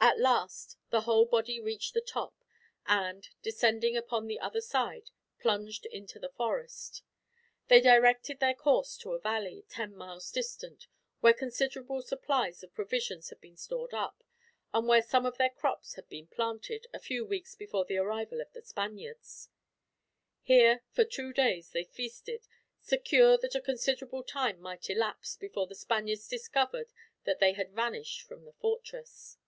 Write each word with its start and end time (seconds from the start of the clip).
At 0.00 0.20
last, 0.20 0.78
the 0.90 1.00
whole 1.02 1.26
body 1.26 1.58
reached 1.58 1.92
the 1.92 2.00
top 2.00 2.32
and, 2.86 3.28
descending 3.42 3.96
upon 3.96 4.26
the 4.28 4.38
other 4.38 4.60
side, 4.60 5.10
plunged 5.40 5.86
into 5.86 6.20
the 6.20 6.28
forest. 6.28 7.02
They 7.66 7.80
directed 7.80 8.38
their 8.38 8.54
course 8.54 8.96
to 8.98 9.12
a 9.14 9.18
valley, 9.18 9.64
ten 9.68 9.96
miles 9.96 10.30
distant, 10.30 10.86
where 11.18 11.34
considerable 11.34 12.00
supplies 12.02 12.62
of 12.62 12.74
provisions 12.76 13.30
had 13.30 13.40
been 13.40 13.56
stored 13.56 13.92
up; 13.92 14.22
and 14.72 14.86
where 14.86 15.02
some 15.02 15.26
of 15.26 15.36
their 15.36 15.50
crops 15.50 15.96
had 15.96 16.08
been 16.08 16.28
planted, 16.28 16.86
a 16.94 17.00
few 17.00 17.24
weeks 17.26 17.56
before 17.56 17.84
the 17.84 17.98
arrival 17.98 18.40
of 18.40 18.52
the 18.52 18.62
Spaniards. 18.62 19.48
Here 20.42 20.84
for 20.92 21.04
two 21.04 21.32
days 21.32 21.70
they 21.70 21.82
feasted, 21.82 22.46
secure 22.80 23.36
that 23.38 23.56
a 23.56 23.60
considerable 23.60 24.22
time 24.22 24.60
might 24.60 24.88
elapse, 24.88 25.34
before 25.34 25.66
the 25.66 25.74
Spaniards 25.74 26.28
discovered 26.28 26.92
that 27.24 27.40
they 27.40 27.54
had 27.54 27.72
vanished 27.72 28.22
from 28.22 28.44
the 28.44 28.52
fortress. 28.52 29.38